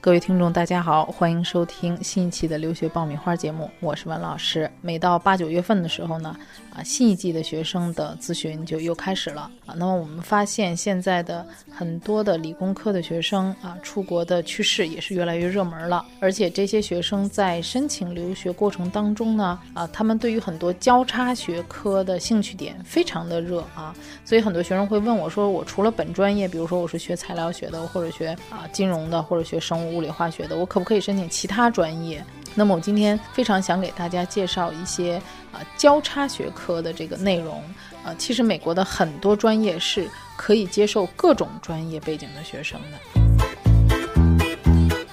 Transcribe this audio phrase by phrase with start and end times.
[0.00, 4.70] 各位听众，大家好，欢迎收听新一期的留学爆米花节目，我是文老师。
[4.80, 6.36] 每到八九月份的时候呢，
[6.72, 9.74] 啊，新一季的学生的咨询就又开始了啊。
[9.76, 16.06] 那么我们发现现在的很多的理工科的学生啊，出国的趋势也是越来越热门了。
[16.20, 23.92] 而且这些学生在申请留学过程当中呢，啊，他们对于很多交叉学科的兴趣点非常的热啊，
[24.24, 29.87] 所以很多学生会问我说，我除了本专业，比如说我是学材料学的，或者学啊金融的，或者学生物。
[29.88, 32.24] 物理化学的，我可不可以申请其他专业？
[32.54, 35.20] 那么我今天非常想给大家介绍一些
[35.52, 37.62] 啊交叉学科的这个内容。
[38.04, 43.17] 呃，其实美国的很多专业是可以接受各种专业背景的学生的。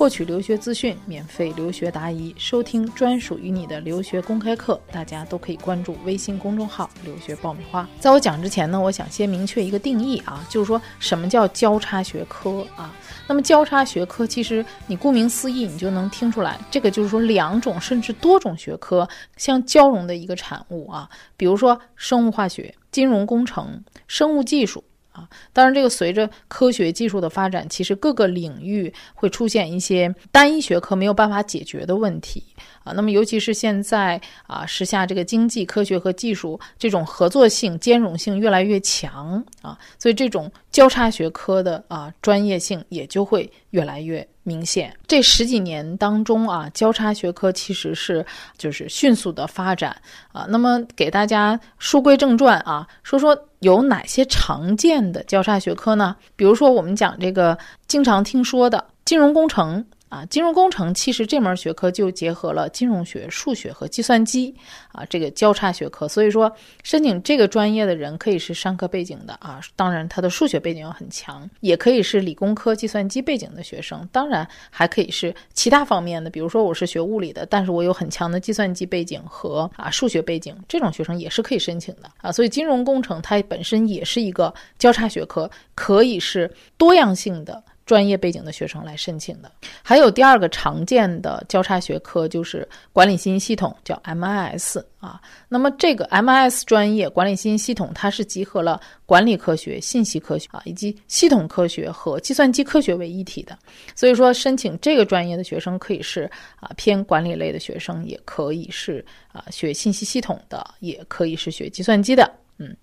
[0.00, 7.86] 获取留学资讯，免费留学答疑，收听专属于你的留学公开课，大家都可以关注微信公众号“留学爆米花”。
[8.00, 12.94] 在我讲之前呢，我想先明确一个定义啊，就是说什么叫交叉学科啊？
[13.28, 21.06] 那么交叉学科，其实你顾名思义，你就能听出来，这个就是说两种甚至多种学科相交融的一个产物啊。
[21.36, 24.82] 比如说生物化学、金融工程、生物技术。
[25.12, 32.44] 啊，当然，这个随着科学技术的发展，其实各个领域会出现一些单一学科没有办法解决的问题。
[32.84, 32.92] 啊。
[32.92, 44.92] 那么，尤其是现在啊，时下这个经济、科学和技术这种合作性、兼容性越来越强啊，所以这种交叉学科的啊专业性也就会越来越明显。
[45.06, 48.24] 这十几年当中啊，交叉学科其实是
[48.56, 49.96] 就是迅速的发展
[50.32, 50.46] 啊。
[50.48, 53.38] 那么，给大家书归正传啊，说说。
[53.60, 56.16] 有哪些常见的交叉学科呢？
[56.34, 57.58] 比如说，我们讲这个
[57.88, 59.84] 经常听说的金融工程。
[60.10, 64.52] 啊，金融工程其实这门学科就结合了金融学、数学和计算机
[64.92, 66.08] 啊，这个交叉学科。
[66.08, 82.32] 所以说，申请这个专业的人可以是商科背景的啊，当然他的数学背景要很强，也可以是理工科、计算机背景的学生，当然还可以是其他方面的，比如说我是学物理的，但是我有很强的计算机背景和啊数学背景，这种学生也是可以申请的啊。
[82.32, 87.62] 所以金融工程它本身也是一个交叉学科，可以是多样性的。
[87.90, 89.50] 专业背景的学生来申请的，
[89.82, 95.20] 还有第二个常见的交叉学科就是管理信息系统，叫 MIS 啊。
[95.48, 103.58] 那么这个 MIS 专业管理信息系统，它是集合了管理科学、信息科学啊，以及系统科学和计算机科学为一体的。
[103.96, 106.30] 所以说，申请这个专业的学生可以是
[106.60, 112.32] 啊偏管理类的学生，也可以是啊学信息系统的，也可以是学计算机的。
[112.60, 112.76] 嗯。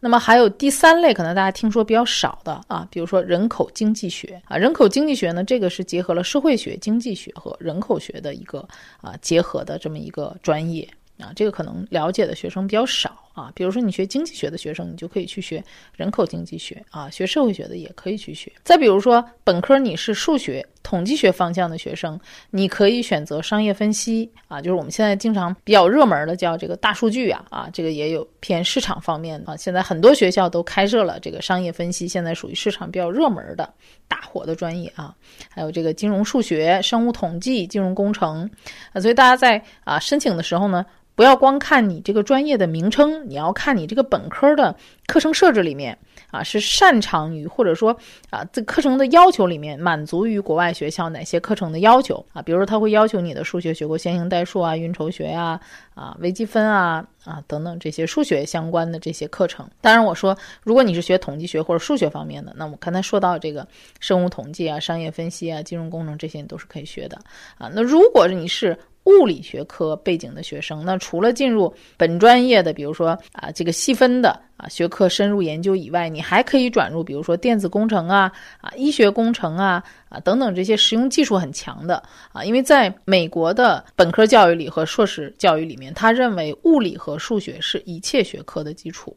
[0.00, 8.68] 那么还有第三类，可能大家听说比较少的啊，比如说人口经济学啊，人口经济学呢，这个是结合了社会学、经济学和人口学的一个
[9.00, 10.86] 啊结合的这么一个专业
[11.18, 13.16] 啊，这个可能了解的学生比较少。
[13.32, 15.62] 啊，比如说你学经济学的学生，你就可以去学
[15.94, 18.52] 人口经济学啊；学社会学的也可以去学。
[18.64, 22.18] 再比如说本科你是数学、统计学方向的学生，
[22.50, 29.56] 你可以选择商业分析啊，就是我们现在经常比较热门的叫这个大数据啊啊，这个也有偏市场方面啊。
[29.56, 33.72] 现在很多学校都开设了这个商业分析，现在属于市场比较热门的
[34.08, 35.14] 大火的专业啊。
[35.48, 38.50] 还有这个金融数学、生物统计、金融工程
[38.92, 40.84] 啊，所以大家在啊申请的时候呢。
[41.20, 44.74] 不要光看你这个专业的名称，你要看你这个本科的
[45.06, 45.98] 课程设置里面
[46.30, 47.94] 啊，是擅长于或者说
[48.30, 52.40] 啊，这课程的要求里面满足于国外学校哪些课程的要求啊？
[52.40, 55.60] 比如说他会要求你的数学学过线性代数啊、运筹学呀、
[55.94, 59.68] 啊微积分啊、啊等等这些数学相关的这些课程。
[59.82, 67.18] 当然，我说如果你是学统计学或者数学方面的，那我刚才说到这个生物统计啊、商业分析啊、金融工程这些你都是可以学的
[67.58, 67.70] 啊。
[67.74, 68.74] 那如果你是
[69.10, 78.30] 物理学科背景的学生，那除了进入本专业的，比如说啊这个细分的啊学科深入研究以外，你还可以转入，比如说电子工程啊
[78.60, 82.02] 啊医学工程啊啊等等这些实用技术很强的
[82.32, 89.16] 啊，因为在美国的本科教育里和硕士教育里面，他认为物理和数学是一切学科的基础。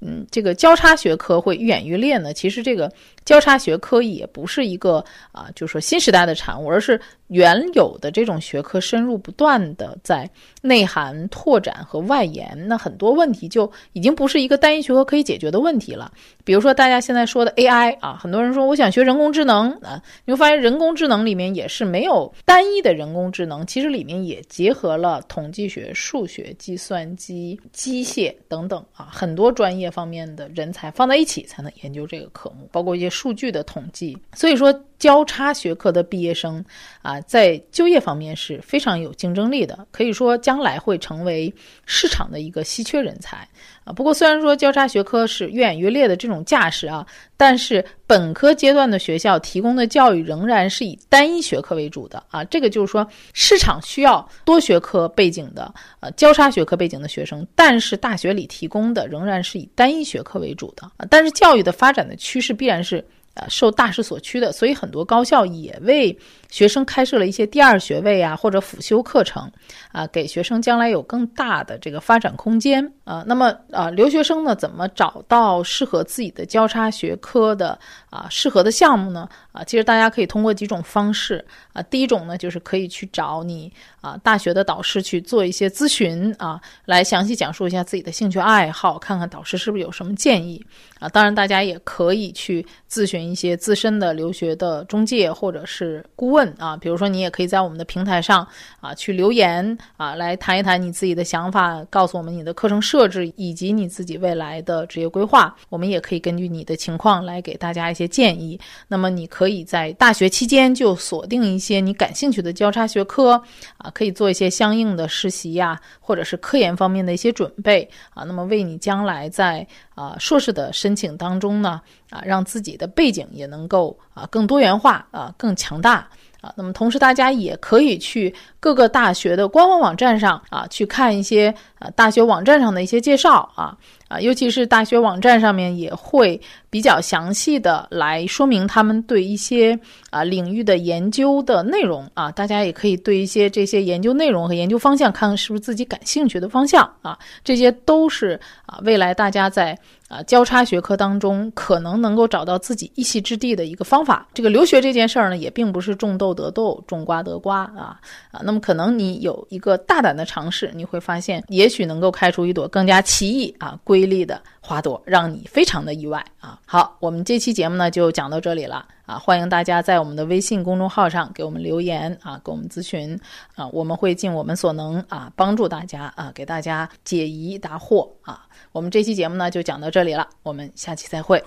[0.00, 2.32] 嗯，这个交叉学科会愈演愈烈呢。
[2.32, 2.90] 其实这个
[3.24, 10.28] 交叉学科也不是一个啊，就是说新时代的产物，而是原有的这种学科深入不断的在
[10.62, 12.56] 内涵、拓展和外延。
[12.66, 16.10] 那很多问题就已经不是一个单一学科可以解决的问题了。
[16.44, 29.90] 比如说大家现在说的 AI 啊，很多人说我想学人工智能啊，你会发现人工智能里面也是没有单一的人工智能，其实里面也结合了统计学、数学、计算机、机械等等啊，很多专业。
[29.90, 34.16] 方面的人才放在一起才能研究这个科目，包括一些数据的统计。
[34.34, 36.64] 所以说，交叉学科的毕业生
[37.02, 41.54] 啊，在就业方面是非常有竞争力的，可以说将来会成为
[41.86, 43.46] 市场的一个稀缺人才
[43.84, 43.92] 啊。
[43.92, 47.06] 不过，虽然说交叉学科是越演越烈的这种架势啊，
[47.36, 52.42] 但是本科阶段的学校提供的教育仍然是以单一学科为主的啊。
[52.42, 61.06] 这个就是说，市场需要多学科背景的呃交叉学科背景的学生，但是大学里提供的仍然是以单一学科为主的啊。
[61.08, 63.06] 但是教育的发展的趋势必然是。
[63.34, 66.16] 呃，受大势所趋的，所以很多高校也为
[66.50, 69.48] 学生开设了一些第二学位啊，或者辅修课程，
[69.92, 73.22] 啊，给学生将来有更大的这个发展空间啊。
[73.24, 77.78] 那么啊，留学生呢，怎么找到适合自己的交叉学科的
[78.10, 79.28] 啊适合的项目呢？
[79.52, 81.80] 啊，其实大家可以通过几种方式啊。
[81.82, 90.60] 第一种呢，就是可以去找你啊大学的导师去做一些咨询啊，来详细讲述一下自己的兴趣爱好，看看导师是不是有什么建议
[90.98, 91.08] 啊。
[91.08, 93.19] 当然，大家也可以去咨询。
[93.24, 98.46] 一些资深的留学的中介或者是顾问啊，比如说你也可以在我们的平台上
[98.80, 105.54] 啊去留言啊，来谈一谈你自己的想法，告诉我们你的课程设置以及你自己未来的职业规划。
[105.68, 108.58] 我们也可以根据你的情况来给大家一些建议。
[108.88, 113.42] 那么你可以在大学期间就锁定一些你感兴趣的交叉学科
[113.78, 118.24] 啊，可以做一些相应的实习呀，或者是科研方面的一些准备啊。
[118.24, 119.66] 那么为你将来在
[120.00, 121.80] 啊硕士的申请当中呢。
[122.10, 126.08] 啊，让自己的背景也能够啊更多元化啊更强大
[126.40, 126.52] 啊。
[126.56, 136.40] 那么同时，大家也可以去各个大学的官方网站上啊去看一些呃大学网站上的一些介绍啊啊，尤其是大学网站上面也会
[136.70, 139.78] 比较详细的来说明他们对一些
[140.10, 142.30] 啊领域的研究的内容啊。
[142.30, 147.18] 大家也可以对一些这些研究内容和研究方向看看是不是自己感兴趣的方向啊。
[147.42, 149.76] 这些都是啊未来大家在。
[150.10, 154.26] 啊，交叉学科当中可能能够找到自己一席之地的一个方法。
[154.34, 157.96] 这个留学这件事儿呢，也并不是种豆得豆，种瓜得瓜啊
[158.32, 158.40] 啊。
[158.42, 166.58] 那么可能你有一个大胆的尝试，你会发现也也许能够开出一朵更加奇异啊、瑰丽的花朵，让你非常的意外啊。
[166.66, 173.16] 好，我们这期节目呢就讲到这里了啊，欢迎大家在我们的微信公众号上给我们留言啊，给我们咨询
[173.54, 178.48] 啊，我们会尽我们所能啊帮助大家啊，给大家解疑答惑啊。
[178.72, 181.40] 我们这期节目呢就讲到这里了，我们下期再会。